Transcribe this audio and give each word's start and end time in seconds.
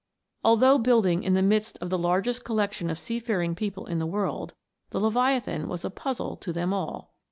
Although 0.43 0.79
building 0.79 1.21
in 1.21 1.35
the 1.35 1.43
midst 1.43 1.77
of 1.79 1.91
the 1.91 1.97
largest 1.99 2.43
collection 2.43 2.89
of 2.89 2.97
seafaring 2.97 3.53
people 3.53 3.85
in 3.85 3.99
the 3.99 4.07
world, 4.07 4.55
the 4.89 4.99
Leviathan 4.99 5.67
was 5.67 5.85
a 5.85 5.91
puzzle 5.91 6.35
to 6.37 6.51
them 6.51 6.73
all. 6.73 7.13